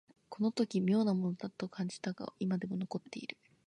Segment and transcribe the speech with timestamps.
[0.29, 3.37] この時妙なものだと思った感じが今でも残っている